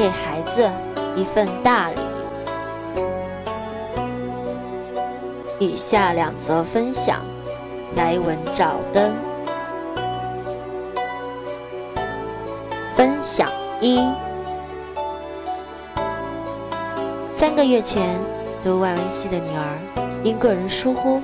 [0.00, 0.66] 给孩子
[1.14, 2.00] 一份大礼。
[5.58, 7.20] 以下两则分享，
[7.94, 9.14] 来文照灯。
[12.96, 13.46] 分享
[13.78, 14.08] 一：
[17.34, 18.18] 三个月前，
[18.64, 19.78] 读外文系的女儿
[20.24, 21.20] 因个人疏忽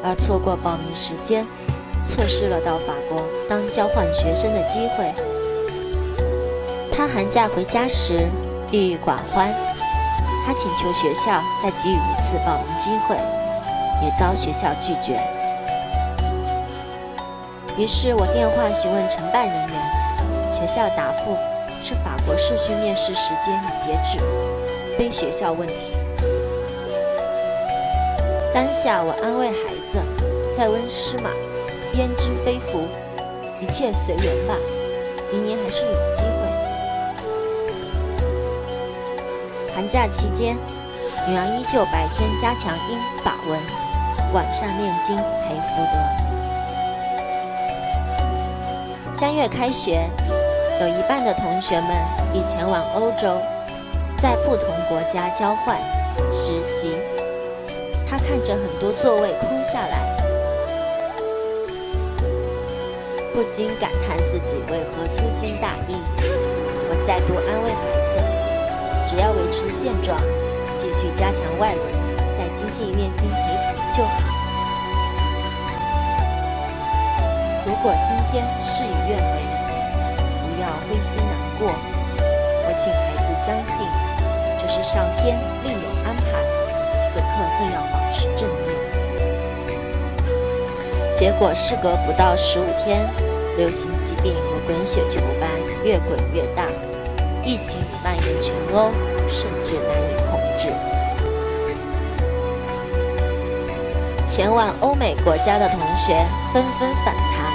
[0.00, 1.44] 而错过报名时间，
[2.06, 5.12] 错失了到法国当交换学生的机会。
[7.02, 8.28] 他寒假回家时
[8.70, 9.52] 郁郁寡欢，
[10.46, 13.16] 他请求学校再给予一次报名机会，
[14.00, 15.20] 也遭学校拒绝。
[17.76, 21.36] 于是我电话询问承办人员，学校答复
[21.82, 24.24] 是法国试训面试时间已截止，
[24.96, 25.96] 非学校问题。
[28.54, 29.56] 当下我安慰孩
[29.92, 29.98] 子
[30.56, 31.30] ：“塞翁失马，
[31.94, 32.86] 焉知非福，
[33.60, 34.54] 一切随缘吧，
[35.32, 36.51] 明年还是有机会。”
[39.82, 40.56] 寒假期间，
[41.26, 43.58] 女儿依旧白天加强英法文，
[44.32, 45.98] 晚上念经陪福德。
[49.12, 50.08] 三月开学，
[50.80, 51.90] 有一半的同学们
[52.32, 53.42] 已前往欧洲，
[54.22, 55.76] 在不同国家交换
[56.30, 56.96] 实习。
[58.06, 59.98] 他看着很多座位空下来，
[63.34, 65.96] 不禁感叹自己为何粗心大意。
[66.88, 67.80] 我再度安慰孩
[68.11, 68.11] 子，
[69.14, 70.18] 只要维持现状，
[70.78, 71.80] 继续加强外围，
[72.38, 73.36] 再精进念经陪
[73.68, 74.14] 读就好。
[77.66, 79.36] 如果今天事与愿违，
[80.16, 81.68] 不要灰心难过。
[82.64, 83.86] 我请孩子相信，
[84.58, 86.24] 这是上天另有安排，
[87.12, 87.26] 此刻
[87.58, 88.72] 更要保持正念。
[91.14, 93.06] 结果事隔不到十五天，
[93.58, 95.50] 流行疾病如滚雪球般
[95.84, 96.64] 越滚越大，
[97.44, 98.92] 疫情已蔓延全欧，
[99.28, 100.68] 甚至难以控制。
[104.26, 107.52] 前往欧美国家的同学纷纷返台，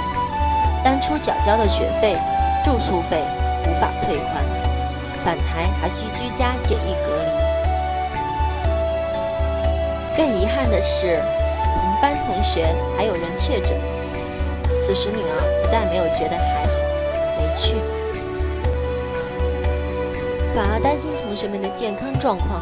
[0.84, 2.16] 当初缴交的学费、
[2.62, 3.22] 住宿费
[3.64, 4.44] 无法退还，
[5.24, 7.28] 返台还需居家检疫隔离。
[10.16, 11.18] 更遗憾的是，
[11.74, 13.70] 同班同学还有人确诊。
[14.80, 16.70] 此时女儿不但没有觉得还好，
[17.38, 17.74] 没去，
[20.58, 22.60] 反而担心同学们的健康状况。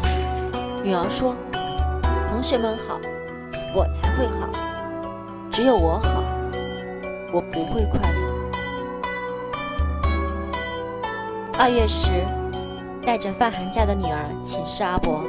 [0.83, 1.35] 女儿说
[2.29, 2.99] ：“同学们好，
[3.73, 4.47] 我才会好。
[5.49, 6.21] 只有我好，
[7.33, 8.17] 我不会快乐。”
[11.57, 12.23] 二月时，
[13.01, 15.23] 带着放寒假的女儿请示阿伯。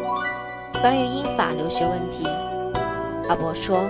[0.82, 2.28] 关于英法留学问题，
[3.30, 3.88] 阿伯说：“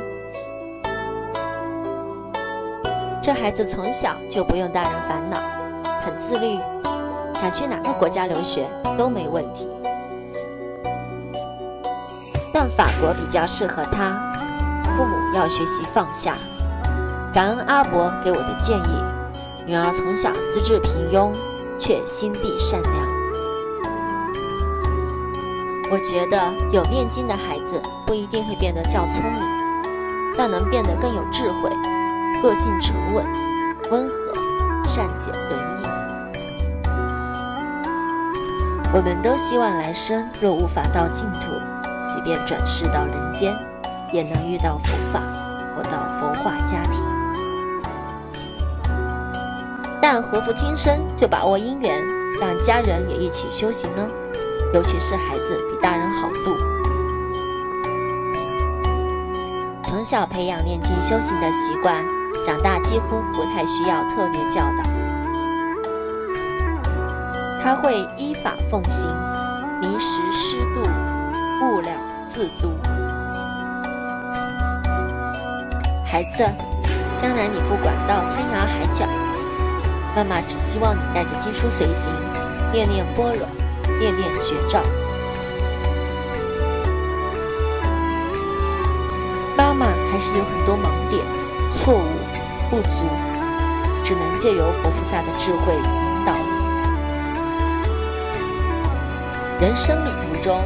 [3.20, 5.36] 这孩子从小就不用大人烦恼，
[6.00, 6.60] 很自律，
[7.38, 8.66] 想去哪个国家留学
[8.98, 9.68] 都没问题。
[12.52, 14.10] 但法国比较适合他，
[14.96, 16.34] 父母要学习放下。
[17.32, 19.04] 感恩阿伯给我的建议，
[19.64, 21.30] 女儿从小资质平庸，
[21.78, 22.92] 却心地善良。”
[25.92, 29.40] 我觉得有念经的孩子不一定会变得较聪明，
[30.36, 31.70] 但能变得更有智慧，
[32.42, 33.24] 个性沉稳、
[33.92, 34.32] 温和、
[34.88, 35.87] 善解人意。
[38.90, 41.40] 我们都希望来生若无法到净土，
[42.08, 43.54] 即便转世到人间，
[44.12, 45.20] 也能遇到佛法，
[45.76, 47.02] 活到佛化家庭。
[50.00, 52.02] 但何不今生就把握因缘，
[52.40, 54.08] 让家人也一起修行呢？
[54.72, 56.56] 尤其是孩子比大人好度，
[59.82, 62.02] 从小培养念经修行的习惯，
[62.46, 64.97] 长大几乎不太需要特别教导。
[67.68, 69.06] 他会依法奉行，
[69.78, 70.80] 迷时师度，
[71.60, 71.90] 悟了
[72.26, 72.72] 自度。
[76.02, 76.48] 孩子，
[77.20, 79.04] 将来你不管到天涯海角，
[80.16, 82.10] 妈妈只希望你带着经书随行，
[82.72, 83.46] 念念般若。
[84.00, 84.80] 念念绝照，
[89.58, 91.22] 妈妈还是有很多盲点、
[91.70, 92.00] 错误、
[92.70, 93.04] 不足，
[94.02, 96.32] 只能借由佛菩萨的智慧引导
[99.60, 100.62] 人生旅途中，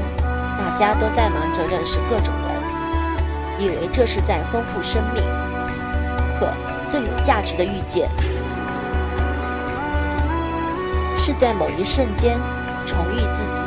[0.59, 2.62] 大家都在忙着认识各种人，
[3.59, 5.23] 以为这是在丰富生命。
[6.39, 6.49] 可
[6.91, 8.11] 最有价值的遇见，
[11.17, 12.39] 是在某一瞬间。
[12.85, 13.65] 重遇自己，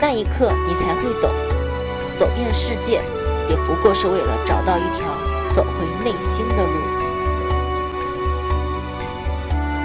[0.00, 1.28] 那一刻你才会懂，
[2.16, 3.02] 走遍世界
[3.48, 5.04] 也不过是为了找到一条
[5.52, 6.70] 走回内心的路。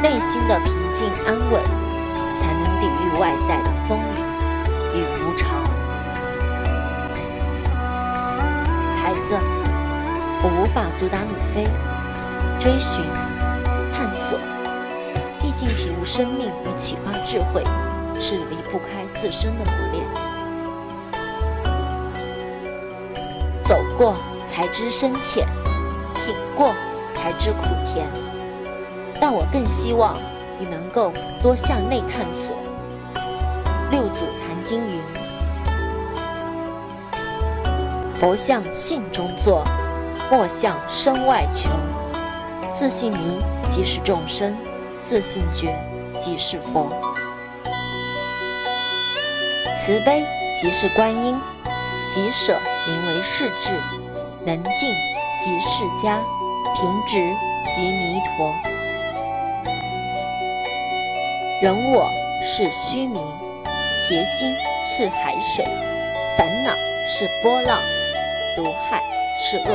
[0.04, 1.64] 内心的平静安稳，
[2.40, 3.70] 才能抵御外在的
[10.80, 11.68] 法阻挡你飞、
[12.58, 13.04] 追寻、
[13.94, 14.40] 探索，
[15.42, 17.62] 毕竟体悟生命与启发智慧
[18.18, 20.06] 是离不开自身的磨练。
[23.62, 24.16] 走过
[24.48, 25.46] 才知深浅，
[26.16, 26.74] 品过
[27.14, 28.08] 才知苦甜。
[29.20, 30.16] 但我更希望
[30.58, 31.12] 你能够
[31.44, 32.56] 多向内探索。
[33.92, 35.02] 六祖坛经云
[38.16, 39.62] ：“佛向性中坐，
[40.32, 41.70] 莫向身外求。
[42.74, 44.56] 自信迷即是众生，
[45.04, 45.76] 自信觉
[46.18, 46.90] 即是佛。
[49.76, 51.40] 慈悲即是观音，
[52.00, 53.72] 喜舍名为世智，
[54.46, 54.94] 能静
[55.40, 56.20] 即是家，
[56.76, 57.36] 平直
[57.70, 58.54] 即弥陀。
[61.62, 62.10] 人我
[62.44, 63.20] 是虚迷。”
[63.96, 64.56] 邪心
[64.86, 65.66] 是海水，
[66.38, 66.72] 烦恼
[67.06, 67.82] 是波浪，
[68.56, 69.04] 毒害
[69.42, 69.74] 是恶龙，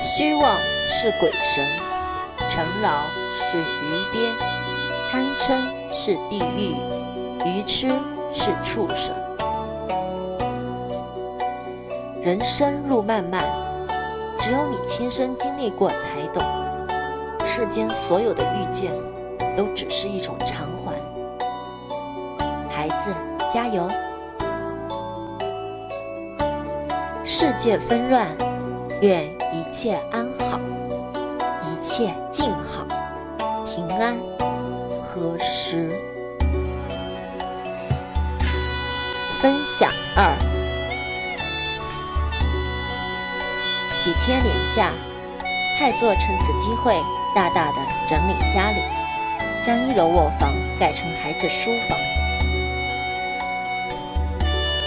[0.00, 0.58] 虚妄
[0.88, 1.66] 是鬼神，
[2.48, 3.02] 尘劳
[3.34, 3.62] 是鱼
[4.12, 4.32] 鳖，
[5.10, 6.76] 贪嗔是地狱，
[7.44, 7.88] 愚痴
[8.32, 9.12] 是畜生。
[12.22, 13.44] 人生路漫漫，
[14.38, 16.42] 只有你亲身经历过才懂，
[17.44, 18.92] 世间所有的遇见。
[19.56, 20.92] 都只是一种偿还。
[22.68, 23.14] 孩子，
[23.52, 23.88] 加油！
[27.36, 28.28] 世界纷乱，
[29.00, 30.60] 愿一切安好，
[31.64, 32.86] 一切静好，
[33.66, 34.16] 平安
[35.02, 35.90] 和时。
[39.42, 40.32] 分享二：
[43.98, 44.92] 几天连假，
[45.76, 46.94] 太座趁此机会
[47.34, 47.78] 大大的
[48.08, 48.80] 整理家里。
[49.60, 51.98] 将一楼卧房改成孩子书房，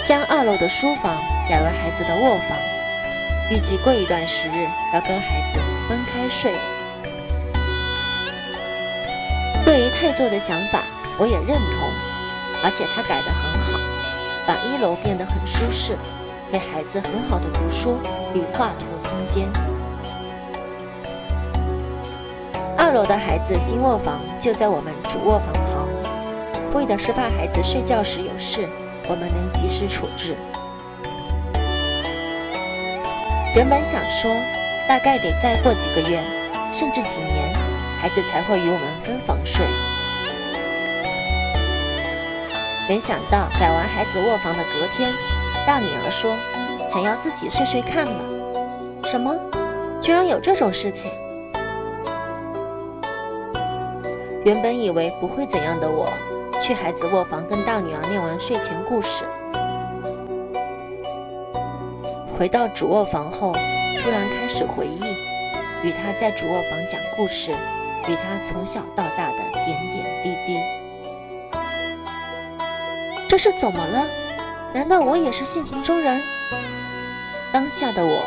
[0.08, 1.14] 将二楼的书房
[1.46, 2.56] 改为孩子的卧房。
[3.50, 6.54] 预计过一段时日要跟孩子分开睡。
[9.66, 10.80] 对于太座的想法，
[11.18, 11.90] 我也认同，
[12.64, 13.78] 而且他改得很好，
[14.46, 15.94] 把一楼变得很舒适，
[16.50, 17.98] 给孩子很好的读书
[18.32, 19.46] 与画图空间。
[22.78, 25.86] 二楼的孩子新卧房就在我们主卧房旁，
[26.72, 28.66] 为的是怕孩子睡觉时有事，
[29.08, 30.36] 我们能及时处置。
[33.54, 34.30] 原本想说，
[34.86, 36.20] 大概得再过几个月，
[36.72, 37.52] 甚至几年，
[37.98, 39.64] 孩子才会与我们分房睡。
[42.88, 45.10] 没想到改完孩子卧房的隔天，
[45.66, 46.36] 大女儿说
[46.86, 48.20] 想要自己睡睡看嘛。
[49.04, 49.34] 什么？
[50.00, 51.10] 居然有这种事情！
[54.44, 56.08] 原本以为不会怎样的我，
[56.60, 59.24] 去孩子卧房跟大女儿念完睡前故事，
[62.36, 63.52] 回到主卧房后，
[63.98, 65.00] 突然开始回忆
[65.82, 67.52] 与他在主卧房讲故事，
[68.08, 70.60] 与他从小到大的点点滴滴。
[73.28, 74.06] 这是怎么了？
[74.74, 76.20] 难道我也是性情中人？
[77.52, 78.24] 当下的我。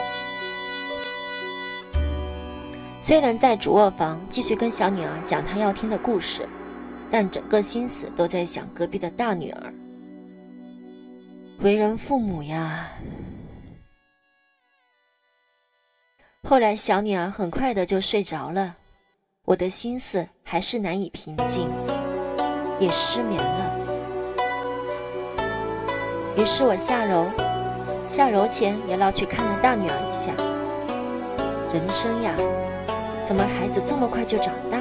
[3.01, 6.47] 虽然在主卧房继续跟小女儿讲她要听的故事，
[7.12, 9.74] 但整个心思都在想隔壁的大女儿。
[11.60, 12.89] 为人父母呀。
[16.44, 18.77] 后来小女儿很快的就睡着了，
[19.46, 21.70] 我的心思还是难以平静，
[22.80, 23.77] 也失眠了。
[26.38, 27.30] 于是我下楼，
[28.08, 30.34] 下楼前也绕去看了大女儿一下。
[31.74, 32.34] 人生呀。
[33.24, 34.77] 怎么孩子这么快就长大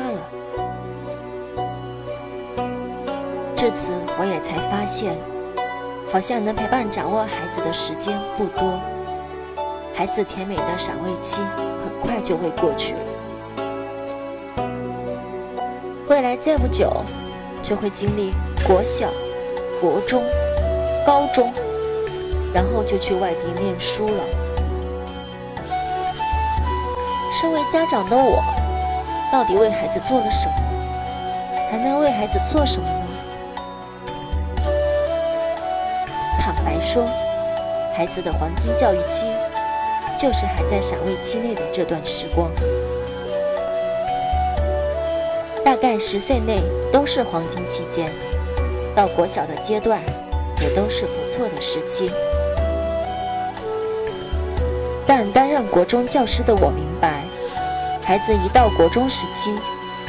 [3.61, 5.14] 至此，我也才发现，
[6.11, 8.81] 好像能陪伴掌握孩子的时间不多，
[9.95, 11.43] 孩子甜美的赏味期
[11.85, 13.00] 很快就会过去了。
[16.09, 16.90] 未来再不久，
[17.62, 18.33] 就会经历
[18.67, 19.09] 国小、
[19.79, 20.23] 国中、
[21.07, 21.52] 高中，
[22.55, 24.25] 然后就去外地念书了。
[27.38, 28.43] 身为家长的我，
[29.31, 30.55] 到底为孩子做了什么？
[31.71, 32.88] 还能为孩子做什么
[36.61, 36.64] 呢？
[36.64, 37.05] 坦白说，
[37.95, 39.26] 孩子的黄金教育期，
[40.19, 42.50] 就是还在赏味期内的这段时光。
[45.64, 46.61] 大概十岁内
[46.93, 48.11] 都是黄金期间，
[48.95, 50.00] 到国小的阶段，
[50.61, 52.11] 也都是不错的时期。
[55.07, 57.23] 但担任国中教师的我明白，
[58.02, 59.55] 孩子一到国中时期，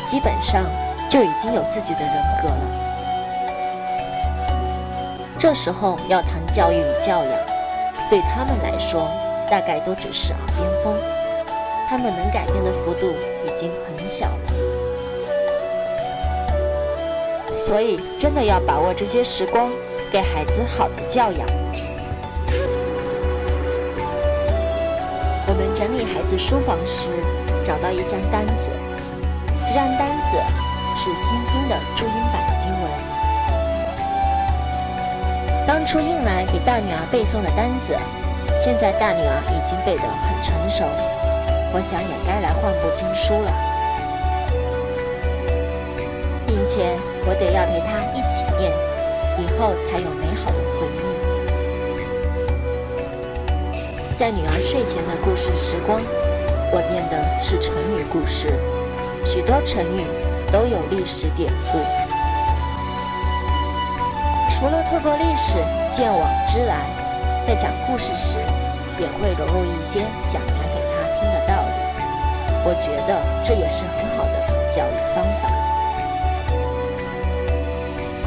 [0.05, 0.63] 基本上
[1.09, 2.70] 就已经有自己的人格了。
[5.41, 7.31] 这时候要谈教育与教养，
[8.11, 9.09] 对他们来说，
[9.49, 10.95] 大概都只是耳边风。
[11.89, 14.51] 他们能改变的幅度已经很小了。
[17.51, 19.71] 所以，真的要把握这些时光，
[20.11, 21.47] 给孩子好的教养。
[25.47, 27.07] 我们整理孩子书房时，
[27.65, 28.69] 找到一张单子，
[29.67, 30.37] 这张单子
[30.95, 33.10] 是《心经》的注音版经文。
[35.71, 37.95] 当初印来给大女儿背诵的单子，
[38.57, 40.83] 现在大女儿已经背得很成熟，
[41.71, 43.49] 我想也该来换部经书了。
[46.45, 48.69] 并且我得要陪她一起念，
[49.39, 50.99] 以后才有美好的回忆。
[54.17, 56.01] 在女儿睡前的故事时光，
[56.73, 58.59] 我念的是成语故事，
[59.23, 60.03] 许多成语
[60.51, 61.79] 都有历史典故。
[64.61, 65.57] 除了透过历史
[65.89, 66.85] 见往知来，
[67.47, 68.37] 在讲故事时
[68.99, 71.73] 也会融入一些想讲给他听的道理。
[72.63, 75.49] 我觉得这也是很好的教育方法。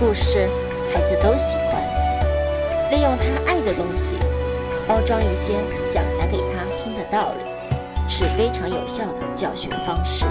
[0.01, 0.51] 故事
[0.93, 1.81] 孩子都喜欢，
[2.91, 4.19] 利用他爱的东西，
[4.89, 5.53] 包装一些
[5.85, 7.45] 想讲给他听的道理，
[8.09, 10.25] 是非常有效的教学方式。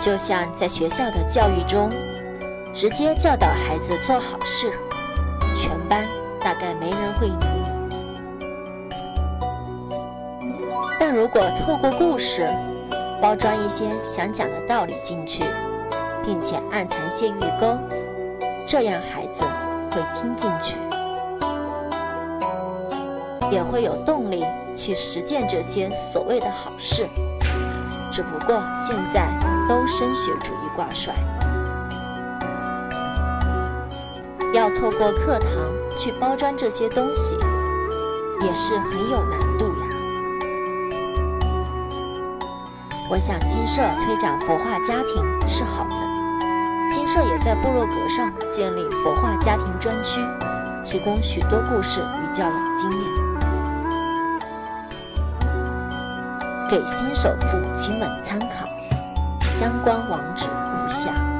[0.00, 1.88] 就像在学校的教育中，
[2.74, 4.72] 直接教导孩子做好事，
[5.54, 6.04] 全班
[6.40, 7.46] 大概没人会理你。
[10.98, 12.48] 但如果透过故事，
[13.22, 15.44] 包装一些想讲的道理进去。
[16.26, 17.76] 并且暗藏线预钩，
[18.66, 19.44] 这样孩子
[19.90, 20.74] 会听进去，
[23.50, 24.42] 也会有动力
[24.74, 27.06] 去实践这些所谓的好事。
[28.10, 29.28] 只不过现在
[29.68, 31.12] 都升学主义挂帅，
[34.54, 35.50] 要透过课堂
[35.98, 37.36] 去包装这些东西，
[38.40, 39.88] 也是很有难度呀。
[43.10, 45.96] 我想金社推展佛化家庭是好的。
[46.88, 50.20] 金社也在部落格上建立佛化家庭专区，
[50.84, 53.00] 提供许多故事与教养经验，
[56.70, 58.68] 给新手父母亲们参考。
[59.50, 61.33] 相关网址如下。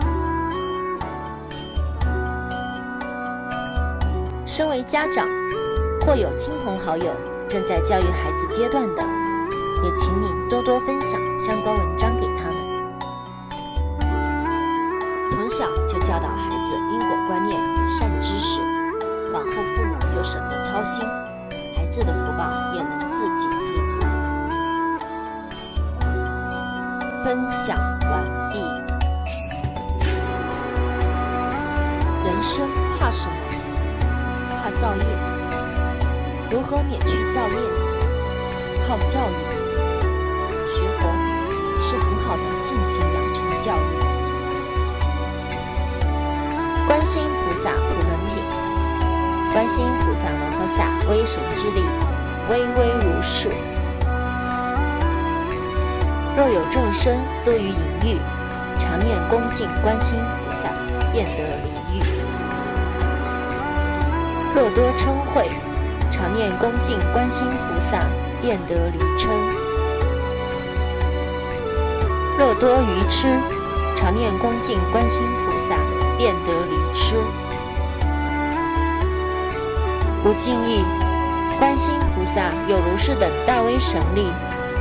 [4.56, 5.26] 身为家长，
[6.06, 7.12] 或有亲朋好友
[7.48, 9.02] 正在教育孩子阶段的，
[9.82, 12.54] 也请你多多分享相关文章给他们。
[15.28, 18.60] 从小就教导孩子因果观念与善知识，
[19.32, 21.04] 往后父母就省得操心，
[21.76, 24.06] 孩子的福报也能自给自足。
[27.24, 28.60] 分享完毕。
[32.24, 32.68] 人生
[33.00, 33.43] 怕什么？
[34.76, 35.04] 造业。
[36.50, 37.56] 如何免去造业？
[38.86, 39.32] 靠教育。
[40.74, 41.02] 学佛
[41.80, 43.78] 是很好的性情养成教育。
[46.86, 48.42] 观世音菩萨普门品，
[49.52, 50.78] 观世音菩萨摩诃萨
[51.08, 51.82] 威神之力，
[52.50, 53.48] 巍巍如是。
[56.36, 58.18] 若有众生多于淫欲，
[58.78, 60.68] 常念恭敬观世音菩萨，
[61.10, 61.68] 便得离；
[64.54, 65.44] 若多嗔恚，
[66.12, 68.04] 常念恭敬观世音菩萨，
[68.40, 69.26] 便得离嗔；
[72.38, 73.36] 若多愚痴，
[73.96, 75.74] 常念恭敬观世音菩萨，
[76.16, 77.16] 便得离痴。
[80.24, 80.84] 无尽意，
[81.58, 84.30] 观世音菩萨有如是等大威神力，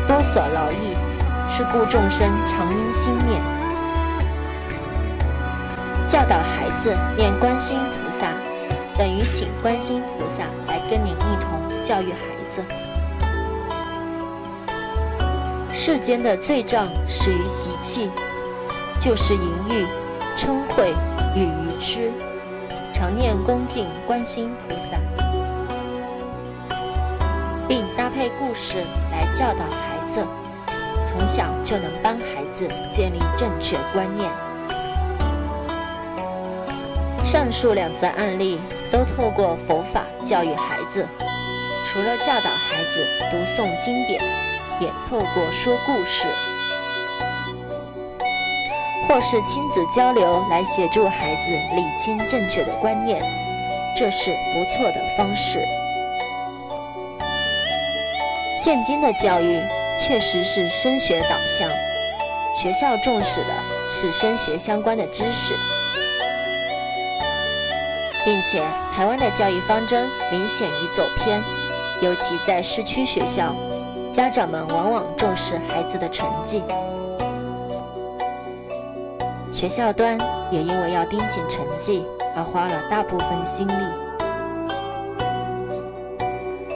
[0.08, 0.96] 多所劳役，
[1.50, 3.42] 是故众生常应心念。
[6.08, 7.80] 教导孩子念观心
[9.30, 12.65] 请观世音菩萨来跟您一同教育孩子。
[15.72, 18.10] 世间的罪障始于习气，
[19.00, 19.86] 就是淫欲、
[20.38, 20.94] 嗔恚。
[21.36, 22.12] 与愚痴，
[22.94, 25.00] 常念恭敬观世菩萨，
[27.68, 30.24] 并搭配故事来教导孩子，
[31.03, 34.30] 从小就能帮孩子建立正确观念。
[37.24, 38.60] 上述两则案例
[38.92, 41.08] 都透过佛法教育孩子，
[41.86, 44.22] 除了教导孩子读诵经典，
[44.80, 46.27] 也透过说故事。
[49.08, 53.24] 或是亲子交流来协助孩子理清正确的观念，
[53.96, 55.60] 这是不错的方式。
[58.58, 59.62] 现今的教育
[59.98, 61.70] 确实是升学导向，
[62.56, 63.53] 学校重视的
[63.92, 65.53] 是升学相关的知识，
[68.25, 68.63] 并且
[68.94, 71.42] 台湾的教育方针明显已走偏，
[72.01, 73.53] 尤其在市区学校，
[74.12, 76.63] 家长们往往重视孩子的成绩，
[79.51, 80.18] 学校端
[80.50, 83.74] 也因为要盯紧成绩而花了大部分心力，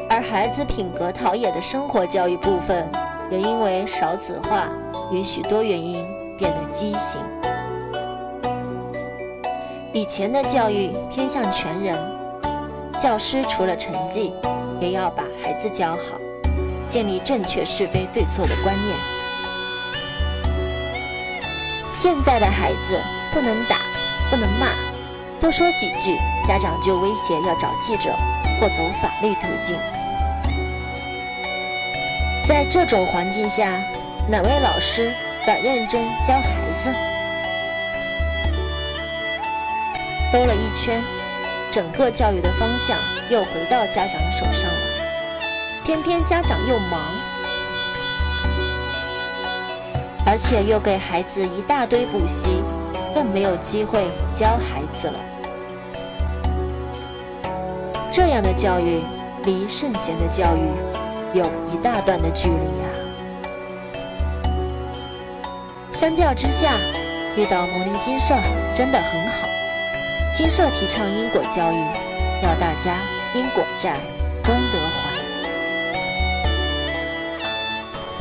[0.09, 2.85] 而孩子品格陶冶的生活教育部分，
[3.31, 4.67] 也因为少子化。
[5.09, 6.05] 与许多原因
[6.37, 7.21] 变得畸形。
[9.97, 11.97] 以前的教育偏向全人，
[12.99, 14.31] 教师除了成绩，
[14.79, 16.19] 也要把孩子教好，
[16.87, 18.95] 建立正确是非对错的观念。
[21.95, 23.01] 现在的孩子
[23.33, 23.77] 不能打，
[24.29, 24.67] 不能骂，
[25.39, 28.15] 多说几句，家长就威胁要找记者
[28.61, 29.75] 或走法律途径。
[32.47, 33.83] 在这种环境下，
[34.29, 35.11] 哪位老师
[35.43, 36.93] 敢认真教孩子？
[40.31, 41.01] 兜了一圈，
[41.71, 42.97] 整个教育的方向
[43.29, 44.79] 又回到家长的手上了。
[45.85, 46.99] 偏偏家长又忙，
[50.25, 52.61] 而且又给孩子一大堆补习，
[53.15, 55.13] 更没有机会教孩子了。
[58.11, 58.99] 这样的教育
[59.43, 60.69] 离圣贤的教育
[61.33, 62.87] 有一大段的距离啊。
[65.93, 66.73] 相较之下，
[67.37, 68.35] 遇到牟尼精舍
[68.75, 69.47] 真的很好。
[70.37, 71.83] 金社提倡因果教育，
[72.43, 72.95] 要大家
[73.33, 73.97] 因果债，
[74.43, 75.17] 功德还。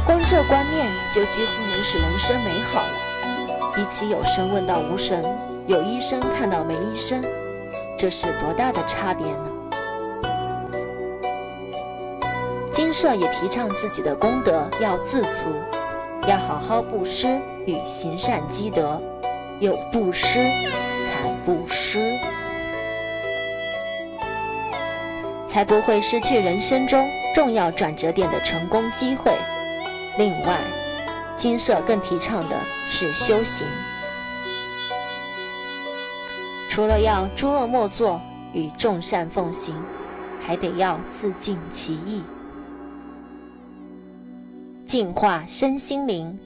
[0.06, 2.88] 光这观念就几乎能使人生美好了。
[3.75, 5.23] 比起有神问到无神，
[5.66, 7.23] 有医生看到没医生，
[7.99, 9.50] 这是多大的差别呢？
[12.73, 15.45] 金社也提倡自己的功德要自足，
[16.26, 17.38] 要好好布施。
[17.67, 18.99] 与行善积德，
[19.60, 20.38] 有布施
[21.47, 22.19] 才不失，
[25.47, 29.32] 才不会失去人生中重要转折点的成功机会。
[30.19, 30.59] 另外，
[31.37, 33.65] 金舍更提倡的是修行，
[36.69, 38.21] 除了要诸恶莫作
[38.52, 39.73] 与众善奉行，
[40.41, 42.25] 还得要自尽其意，
[44.85, 46.37] 净化身心灵，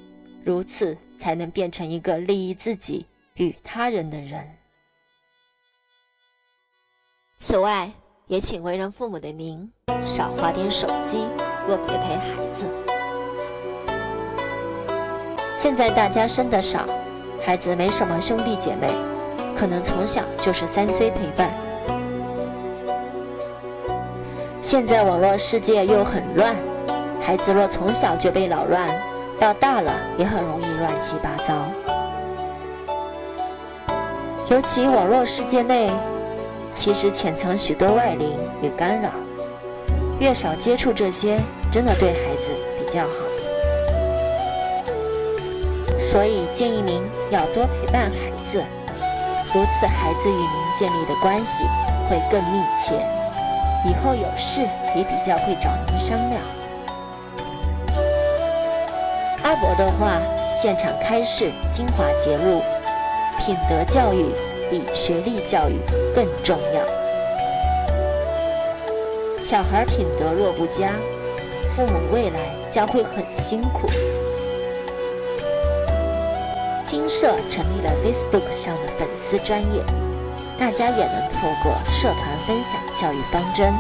[0.45, 0.95] 如此。
[1.19, 4.60] 才能变成一个利益自己与他人的人。
[7.43, 7.91] 此外，
[8.27, 9.67] 也请为人父母的您
[10.05, 11.27] 少花点手机，
[11.67, 12.67] 多陪陪孩子。
[15.57, 16.81] 现在大家生的少，
[17.43, 18.93] 孩子没什么兄弟姐妹，
[19.57, 21.51] 可能从小就是三 C 陪伴。
[24.61, 26.55] 现在网络世界又很乱，
[27.23, 28.87] 孩子若从小就被扰乱。
[29.39, 31.67] 到大了也很容易乱七八糟，
[34.51, 35.91] 尤其网络世界内，
[36.73, 39.11] 其实潜藏许多外灵与干扰，
[40.19, 41.39] 越少接触这些，
[41.71, 43.11] 真的对孩子比较好。
[45.99, 48.65] 所以建议您要多陪伴孩子，
[49.53, 51.65] 如此孩子与您建立的关系
[52.09, 52.95] 会更密切，
[53.85, 54.61] 以后有事
[54.97, 56.41] 也比较会找您商量。
[59.43, 60.19] 阿伯的话，
[60.55, 62.63] 现场开示精华节录，
[63.39, 64.33] 品德教育
[64.71, 65.81] 比学历教育
[66.15, 66.81] 更重要。
[69.39, 70.93] 小孩品德若不佳，
[71.75, 72.39] 父母未来
[72.71, 73.89] 将会很辛苦。
[76.85, 79.83] 金社成立了 Facebook 上的粉丝专业，
[80.59, 83.73] 大家也能透过社团分享教育方针，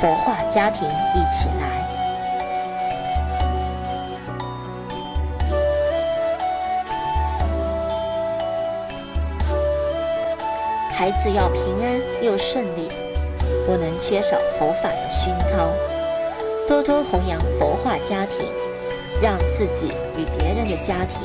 [0.00, 1.81] 佛化家庭一起来。
[11.02, 12.88] 孩子要平安又顺利，
[13.66, 15.68] 不能缺少佛法的熏陶，
[16.68, 18.46] 多多弘扬佛化家庭，
[19.20, 21.18] 让自己与别人的家庭